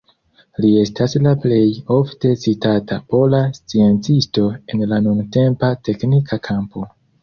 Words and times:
Li 0.63 0.69
estas 0.83 1.13
la 1.25 1.33
plej 1.43 1.59
ofte 1.97 2.33
citata 2.45 2.99
pola 3.15 3.45
sciencisto 3.61 4.51
en 4.51 4.85
la 4.95 5.03
nuntempa 5.09 5.75
teknika 5.91 6.47
kampo. 6.55 6.91